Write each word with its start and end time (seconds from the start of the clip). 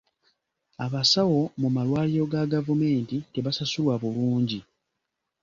Abasawo 0.85 1.39
mu 1.61 1.69
malwaliro 1.75 2.25
ga 2.31 2.43
gavumenti 2.53 3.17
tebasasulwa 3.33 3.93
bulungi. 4.01 4.59